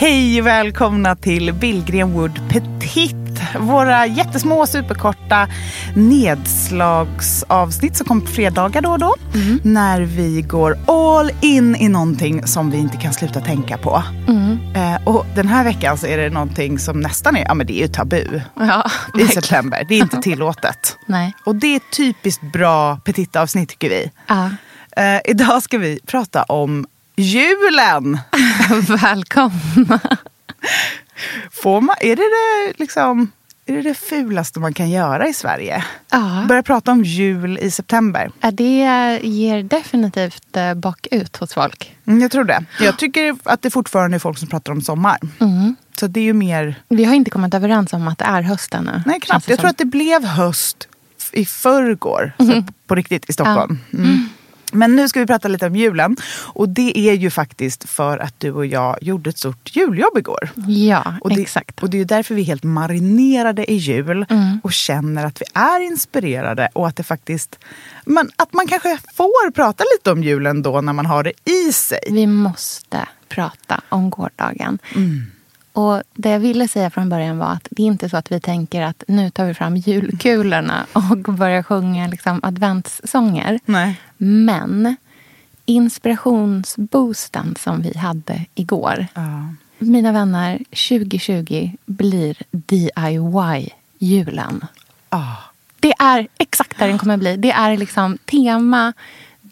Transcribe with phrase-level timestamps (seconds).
[0.00, 3.14] Hej och välkomna till Billgren Wood Petit.
[3.58, 5.48] Våra jättesmå, superkorta
[5.96, 9.14] nedslagsavsnitt som kommer på fredagar då och då.
[9.34, 9.60] Mm.
[9.62, 14.02] När vi går all in i någonting som vi inte kan sluta tänka på.
[14.28, 14.58] Mm.
[14.74, 17.72] Eh, och den här veckan så är det någonting som nästan är, ja men det
[17.72, 18.40] är ju tabu.
[18.54, 19.84] Ja, I september.
[19.88, 20.96] Det är inte tillåtet.
[21.06, 21.32] Nej.
[21.44, 24.10] Och det är ett typiskt bra petit-avsnitt tycker vi.
[24.26, 24.50] Ja.
[24.96, 26.86] Eh, idag ska vi prata om
[27.18, 28.18] julen.
[29.02, 30.00] Välkomna.
[31.50, 33.32] Får man, är, det det, liksom,
[33.66, 35.84] är det det fulaste man kan göra i Sverige?
[36.10, 36.44] Ja.
[36.48, 38.30] Börja prata om jul i september.
[38.40, 41.96] Ja, Det ger definitivt eh, bakut hos folk.
[42.06, 42.64] Mm, jag tror det.
[42.80, 45.18] Jag tycker att det fortfarande är folk som pratar om sommar.
[45.40, 45.76] Mm.
[46.00, 46.74] Så det är ju mer...
[46.88, 49.02] Vi har inte kommit överens om att det är höst ännu.
[49.06, 49.48] Nej, knappt.
[49.48, 50.88] Jag tror att det blev höst
[51.32, 52.32] i förrgår.
[52.38, 53.78] Så på riktigt i Stockholm.
[53.92, 54.28] Mm.
[54.72, 56.16] Men nu ska vi prata lite om julen.
[56.46, 60.50] Och det är ju faktiskt för att du och jag gjorde ett stort juljobb igår.
[60.68, 61.82] Ja, Och det, exakt.
[61.82, 64.60] Och det är ju därför vi är helt marinerade i jul Mm.
[64.62, 67.58] och känner att vi är inspirerade och att det faktiskt...
[68.06, 71.72] Man, att man kanske får prata lite om julen då när man har det i
[71.72, 72.00] sig.
[72.10, 74.78] Vi måste prata om gårdagen.
[74.96, 75.26] Mm.
[75.78, 78.40] Och Det jag ville säga från början var att det är inte så att vi
[78.40, 83.60] tänker att nu tar vi fram julkulorna och börjar sjunga liksom adventssånger.
[83.64, 84.00] Nej.
[84.16, 84.96] Men
[85.64, 89.06] inspirationsboosten som vi hade igår.
[89.14, 89.54] Ja.
[89.78, 93.76] Mina vänner, 2020 blir DIY-julen.
[95.08, 95.36] Ah.
[95.80, 97.36] Det är exakt där den kommer bli.
[97.36, 98.92] Det är liksom tema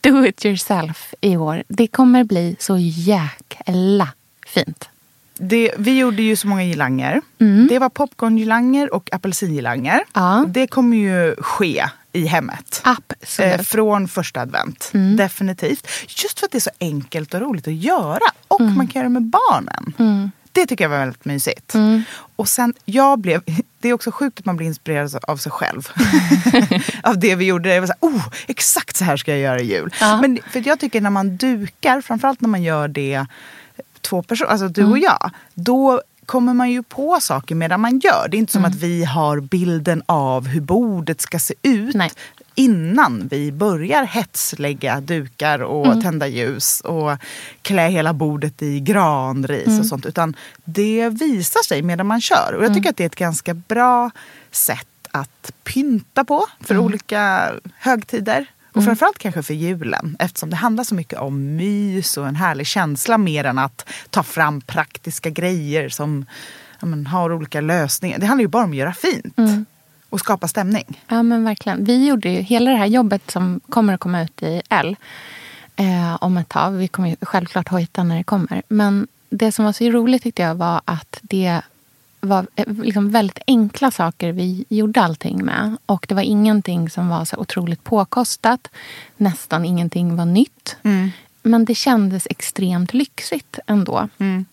[0.00, 1.62] do it yourself i år.
[1.68, 4.08] Det kommer bli så jäkla
[4.46, 4.88] fint.
[5.38, 7.20] Det, vi gjorde ju så många girlanger.
[7.68, 10.00] Det var popcorngirlanger och apelsingirlanger.
[10.12, 10.44] Ja.
[10.48, 12.82] Det kommer ju ske i hemmet.
[13.38, 14.90] Eh, från första advent.
[15.16, 15.88] Definitivt.
[16.22, 18.32] Just för att det är så enkelt och roligt att göra.
[18.48, 19.94] Och man kan göra det med barnen.
[20.52, 21.74] Det tycker jag var väldigt mysigt.
[22.36, 23.42] Och sen, jag blev,
[23.80, 25.88] det är också sjukt att man blir inspirerad av sig själv.
[27.02, 27.74] av det vi gjorde.
[27.74, 29.94] Jag var så här, oh, exakt så här ska jag göra i jul.
[30.00, 30.20] Ja.
[30.20, 33.26] Men för jag tycker när man dukar, framförallt när man gör det
[34.08, 35.30] två personer, alltså du och jag.
[35.54, 38.28] Då kommer man ju på saker medan man gör.
[38.30, 42.10] Det är inte som att vi har bilden av hur bordet ska se ut Nej.
[42.54, 47.18] innan vi börjar hetslägga dukar och tända ljus och
[47.62, 50.06] klä hela bordet i granris och sånt.
[50.06, 52.54] Utan det visar sig medan man kör.
[52.56, 54.10] Och jag tycker att det är ett ganska bra
[54.50, 58.46] sätt att pynta på för olika högtider.
[58.78, 62.66] Och framförallt kanske för julen eftersom det handlar så mycket om mys och en härlig
[62.66, 66.26] känsla mer än att ta fram praktiska grejer som
[66.80, 68.18] ja, men, har olika lösningar.
[68.18, 69.38] Det handlar ju bara om att göra fint
[70.10, 71.02] och skapa stämning.
[71.08, 71.84] Ja, men verkligen.
[71.84, 74.96] Vi gjorde ju hela det här jobbet som kommer att komma ut i L
[75.76, 76.70] eh, om ett tag.
[76.70, 78.62] Vi kommer självklart hojta när det kommer.
[78.68, 81.62] Men det som var så roligt tyckte jag var att det
[82.20, 85.76] var eh, liksom väldigt enkla saker vi gjorde allting med.
[85.86, 88.68] Och det var ingenting som var så otroligt påkostat.
[89.16, 90.76] Nästan ingenting var nytt.
[91.42, 94.08] Men det kändes extremt lyxigt ändå.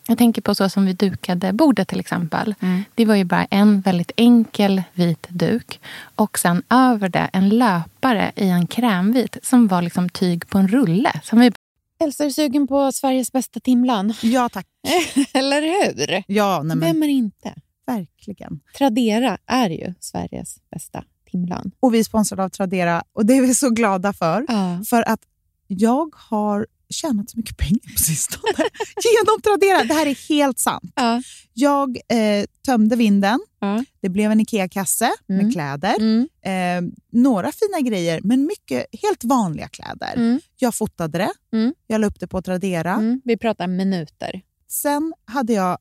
[0.07, 2.55] Jag tänker på så som vi dukade bordet till exempel.
[2.95, 5.79] Det var ju bara en väldigt enkel vit duk.
[6.15, 10.67] Och sen över det en löpare i en krämvit som var liksom tyg på en
[10.67, 11.11] rulle.
[11.23, 11.51] Som vi...
[12.00, 14.13] Elsa, är du sugen på Sveriges bästa timlan?
[14.22, 14.67] Ja tack.
[15.33, 16.23] Eller hur?
[16.28, 17.56] Ja, nej, men, Vem är inte?
[17.88, 18.59] verkligen.
[18.78, 21.72] Tradera är ju Sveriges bästa timlan.
[21.79, 24.45] Och vi är sponsrade av Tradera och det är vi så glada för.
[24.47, 24.84] Ja.
[24.89, 25.22] För att
[25.67, 28.53] jag har tjänat så mycket pengar på sistone
[29.03, 29.84] genom Tradera.
[29.84, 30.91] Det här är helt sant.
[30.96, 31.22] Ja.
[31.53, 33.40] Jag eh, tömde vinden.
[33.59, 33.84] Ja.
[34.01, 35.44] Det blev en Ikea-kasse Mm.
[35.46, 35.96] med kläder.
[36.00, 36.28] Mm.
[36.46, 40.13] Eh, några fina grejer, men mycket helt vanliga kläder.
[40.16, 40.40] Mm.
[40.57, 41.57] Jag fotade det.
[41.57, 41.73] Mm.
[41.88, 42.94] Jag la upp det på Tradera.
[42.94, 43.22] Mm.
[43.25, 44.41] Vi pratar minuter.
[44.67, 45.78] Sen hade jag,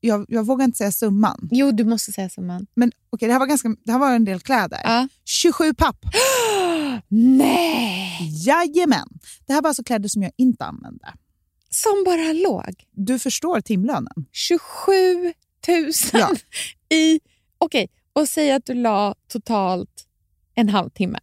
[0.00, 2.66] jag, jag vågar inte säga summan, Jo, du måste säga summan.
[2.74, 4.80] men okej, det, här var ganska, det här var en del kläder.
[4.84, 5.08] Ja.
[5.24, 5.96] 27 papp.
[7.08, 8.30] Nej!
[8.46, 9.08] Jajamän.
[9.46, 11.12] Det här var alltså kläder som jag inte använde.
[11.70, 12.84] Som bara låg.
[12.92, 14.26] Du förstår timlönen.
[14.32, 14.92] 27
[15.68, 16.30] 000 Ja.
[16.96, 17.20] i...
[17.58, 20.04] Okej, och säg att du la totalt
[20.54, 21.18] en halvtimme.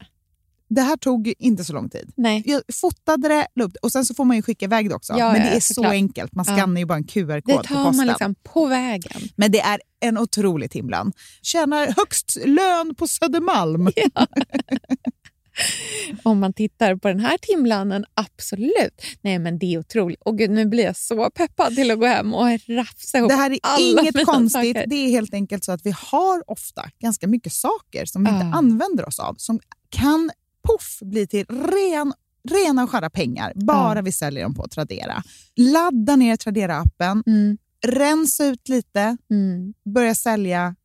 [0.70, 2.12] Det här tog inte så lång tid.
[2.18, 2.44] Nej.
[2.46, 4.96] Jag fotade det, la upp det och sen så får man ju skicka iväg det
[4.96, 5.14] också.
[5.18, 6.36] Ja, Men ja, det är så enkelt.
[6.36, 6.56] Man Ja.
[6.56, 9.22] skannar ju bara en QR-kod Det tar man liksom på vägen.
[9.36, 11.14] Men det är en otrolig timlön.
[11.42, 13.90] Tjänar högst lön på Södermalm.
[16.24, 19.02] Om man tittar på den här timlönen, absolut.
[19.22, 20.22] Nej, men det är otroligt.
[20.26, 23.36] Och gud, nu blir jag så peppad till att gå hem och rafsa ihop Det
[23.36, 24.52] här är alla inget konstigt.
[24.76, 24.88] saker.
[24.88, 28.46] Det är helt enkelt så att vi har ofta ganska mycket saker som vi inte
[28.46, 28.58] Ja.
[28.58, 29.36] använder oss av.
[29.38, 29.60] Som
[29.90, 30.32] kan
[30.68, 32.14] poff bli till ren,
[32.50, 34.02] rena och skära pengar bara Ja.
[34.02, 35.24] vi säljer dem på Tradera.
[35.56, 37.24] Ladda ner Tradera-appen.
[37.28, 37.58] Mm.
[37.88, 39.74] rensa ut lite, Mm.
[39.94, 40.76] börja sälja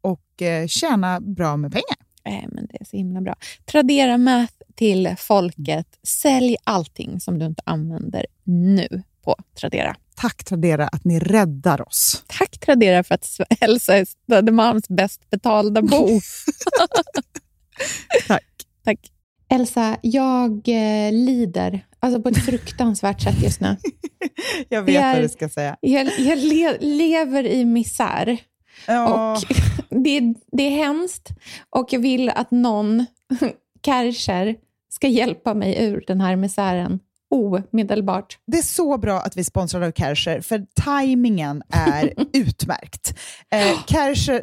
[0.00, 1.96] och eh, tjäna bra med pengar.
[2.24, 3.34] Nej, men det är så himla bra.
[3.64, 5.86] Tradera Math till folket.
[6.02, 9.96] Sälj allting som du inte använder nu på Tradera.
[10.16, 12.24] Tack Tradera att ni räddar oss.
[12.26, 13.26] Tack Tradera för att
[13.60, 16.08] Elsa är Södermalms bäst betalda bo.
[18.26, 18.44] Tack.
[18.84, 18.98] Tack.
[19.48, 23.76] Elsa, jag eh, lider alltså på ett fruktansvärt sätt just nu.
[24.68, 25.76] Jag vet är- vad du ska säga.
[25.80, 28.38] Jag, jag le, lever i misär.
[28.86, 29.42] Ja, Och
[30.02, 31.28] det, det är hemskt
[31.70, 33.06] och jag vill att någon,
[33.84, 34.56] Kärcher,
[34.90, 37.00] ska hjälpa mig ur den här misären
[37.30, 38.38] omedelbart.
[38.46, 43.18] det är så bra att vi sponsrar av Kärcher, för tajmingen är utmärkt.
[43.50, 44.42] Eh, Kärcher,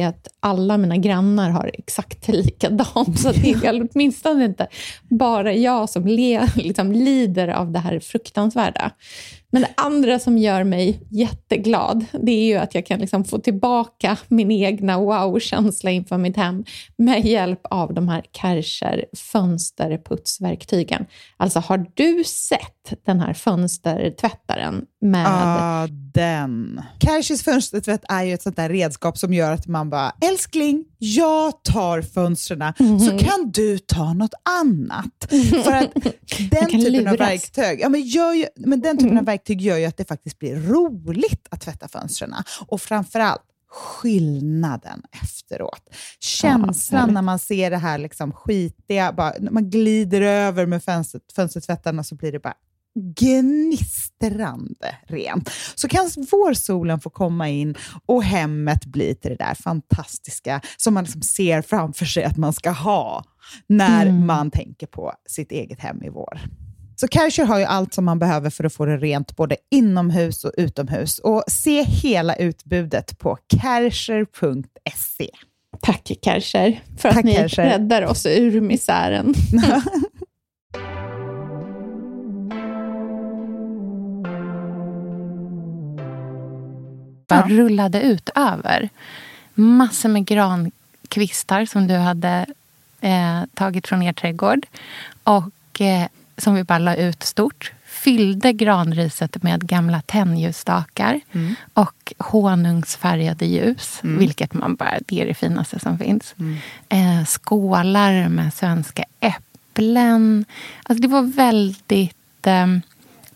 [0.07, 3.19] att alla mina grannar har exakt likadant.
[3.19, 4.67] Så det är åtminstone inte
[5.09, 8.91] bara jag som le, liksom lider av det här fruktansvärda.
[9.51, 13.39] Men det andra som gör mig jätteglad, det är ju att jag kan liksom få
[13.39, 16.63] tillbaka min egna wow-känsla inför mitt hem
[16.97, 21.05] med hjälp av de här Kärcher fönsterputsverktygen.
[21.37, 25.25] Alltså, har du sett den här fönstertvättaren med...
[25.25, 26.81] Ja, den.
[27.03, 31.63] Kärchers fönstertvätt är ju ett sånt där redskap som gör att man bara, älskling, jag
[31.63, 35.27] tar fönstren så kan du ta något annat.
[35.63, 35.93] För att
[36.51, 37.19] den typen av luras.
[37.19, 40.55] verktyg, ja, men ju, men den typen av verktyg gör ju att det faktiskt blir
[40.55, 42.35] roligt att tvätta fönstren.
[42.67, 43.41] Och framförallt
[43.71, 45.89] skillnaden efteråt.
[46.19, 47.13] Känslan härligt.
[47.13, 52.15] när man ser det här liksom skitiga, bara, man glider över med fönster, fönstertvättarna så
[52.15, 52.53] blir det bara
[53.19, 55.51] gnistrande rent.
[55.75, 61.03] Så kan vårsolen få komma in och hemmet bli till det där fantastiska som man
[61.03, 63.23] liksom ser framför sig att man ska ha
[63.67, 66.39] när man tänker på sitt eget hem i vår.
[67.01, 70.43] Så Kärcher har ju allt som man behöver för att få det rent både inomhus
[70.43, 71.19] och utomhus.
[71.19, 75.29] Och se hela utbudet på kärcher.se.
[75.81, 77.63] Tack Kärcher, för att Tack, ni Kärcher.
[77.63, 79.33] räddar oss ur misären.
[87.27, 88.89] bara rullade ut över.
[89.53, 92.45] Massor med grankvistar som du hade
[93.01, 94.65] eh, tagit från er trädgård.
[95.23, 96.07] Och eh,
[96.37, 97.71] som vi bara la ut stort.
[97.85, 101.19] Fyllde granriset med gamla tennsljussstakar
[101.73, 103.99] och honungsfärgade ljus.
[104.19, 106.35] Vilket man bara, det är det finaste som finns.
[106.89, 110.45] Eh, skålar med svenska äpplen.
[110.83, 112.47] Alltså det var väldigt...
[112.47, 112.67] Eh,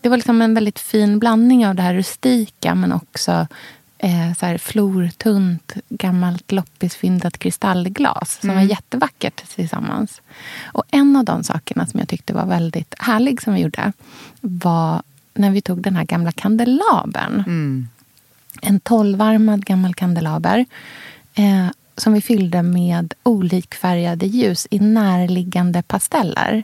[0.00, 3.46] det var liksom en väldigt fin blandning av det här rustika men också
[3.98, 10.22] eh, så här flortunt, gammalt loppisfyndat kristallglas som var jättevackert tillsammans.
[10.64, 13.92] Och en av de sakerna som jag tyckte var väldigt härlig som vi gjorde
[14.40, 15.02] var
[15.34, 17.44] när vi tog den här gamla kandelabern.
[18.62, 20.64] En tolvarmad gammal kandelaber
[21.34, 26.62] eh, som vi fyllde med olikfärgade ljus i närliggande pasteller.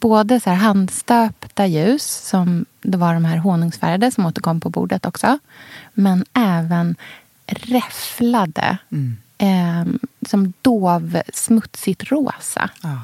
[0.00, 5.38] Både så handstöpta ljus, som det var de här honungsfärgade som återkom på bordet också.
[6.00, 6.96] Men även
[7.46, 8.78] räfflade,
[9.38, 9.84] eh,
[10.28, 12.70] som dov, smutsigt rosa.
[12.82, 13.00] Ja.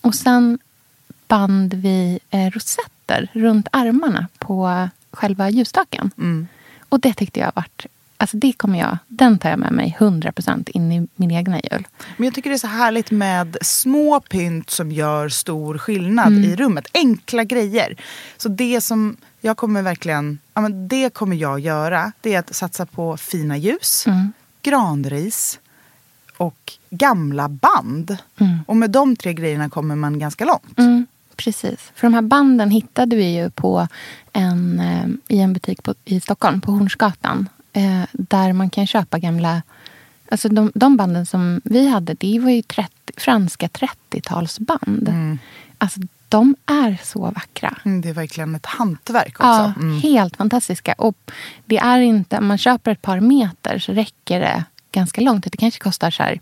[0.00, 0.58] Och sen
[1.28, 6.10] band vi eh, rosetter runt armarna på själva ljusstaken.
[6.18, 6.46] Mm.
[6.88, 7.86] Och det tyckte jag vart...
[8.20, 11.86] Alltså det kommer jag, den tar jag med mig 100% in i min egna jul.
[12.16, 16.56] Men jag tycker det är så härligt med små pynt som gör stor skillnad i
[16.56, 16.86] rummet.
[16.94, 17.96] Enkla grejer.
[18.36, 22.54] Så det som jag kommer verkligen, ja men det kommer jag göra, det är att
[22.54, 24.04] satsa på fina ljus,
[24.62, 25.58] granris
[26.36, 28.16] och gamla band.
[28.66, 30.78] Och med de tre grejerna kommer man ganska långt.
[30.78, 31.92] Mm, precis.
[31.94, 33.88] För de här banden hittade vi ju på
[34.32, 37.48] en, eh, i en butik på, i Stockholm, på Hornsgatan.
[37.72, 39.62] Eh, där man kan köpa gamla...
[40.30, 45.38] Alltså de, de banden som vi hade, det var ju 30, franska 30-talsband.
[45.78, 47.78] Alltså, de är så vackra.
[47.84, 49.46] Mm, det är verkligen ett hantverk också.
[49.46, 50.00] Ja, Mm.
[50.00, 50.92] helt fantastiska.
[50.98, 51.30] Och
[51.66, 55.44] det är inte, om man köper ett par meter så räcker det ganska långt.
[55.44, 56.40] Det kanske kostar så här,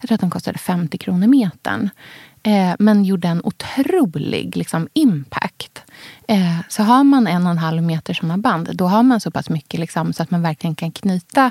[0.00, 1.90] jag tror att de kostade 50 kronor metern.
[2.42, 5.75] Eh, men gjorde en otrolig liksom, impact.
[6.28, 9.30] Eh, så har man en och en halv meter såna band, då har man så
[9.30, 11.50] pass mycket liksom, så att man verkligen kan knyta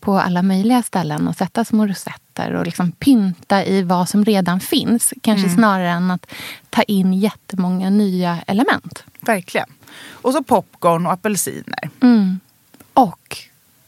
[0.00, 4.60] på alla möjliga ställen och sätta små rosetter och liksom pynta i vad som redan
[4.60, 5.14] finns.
[5.22, 5.56] Kanske mm.
[5.56, 6.26] snarare än att
[6.70, 9.04] ta in jättemånga nya element.
[9.20, 9.68] Verkligen.
[10.10, 11.90] Och så popcorn och apelsiner.
[12.00, 12.40] Mm.
[12.94, 13.38] Och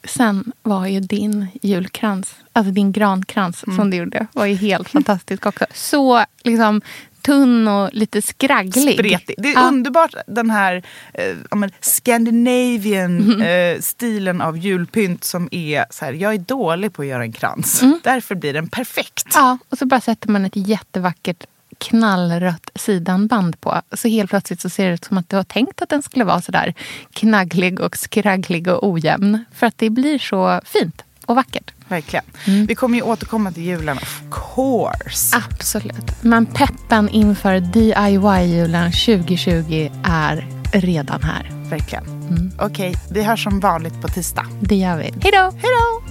[0.04, 3.76] sen var ju din julkrans, alltså din grankrans mm.
[3.76, 5.64] som du gjorde, var ju helt fantastisk också.
[5.74, 6.82] Så liksom
[7.26, 8.94] tunn och lite skragglig.
[8.94, 9.34] Spretig.
[9.38, 9.68] Det är ja.
[9.68, 10.82] underbart den här
[11.14, 11.36] eh,
[11.80, 13.42] Scandinavian mm.
[13.76, 17.32] eh, stilen av julpynt som är så här, jag är dålig på att göra en
[17.32, 17.82] krans.
[17.82, 18.00] Mm.
[18.04, 19.26] Därför blir den perfekt.
[19.34, 21.46] Ja, och så bara sätter man ett jättevackert
[21.78, 23.82] knallrött sidanband på.
[23.92, 26.24] Så helt plötsligt så ser det ut som att du har tänkt att den skulle
[26.24, 26.74] vara så där
[27.12, 29.44] knagglig och skragglig och ojämn.
[29.54, 31.72] För att det blir så fint och vackert.
[31.88, 32.24] Verkligen.
[32.46, 32.66] Mm.
[32.66, 35.36] Vi kommer ju återkomma till julen, of course.
[35.36, 36.22] Absolut.
[36.22, 41.50] Men peppen inför DIY-julen 2020 är redan här.
[41.70, 42.04] Verkligen.
[42.04, 42.52] Mm.
[42.58, 44.46] Okej, okay, vi hörs som vanligt på tisdag.
[44.60, 45.02] Det gör vi.
[45.02, 45.50] Hej då!
[45.62, 46.05] Hej då!